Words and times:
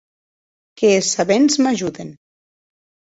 Qu’es 0.77 1.09
sabents 1.17 1.57
m’ajuden. 1.65 2.09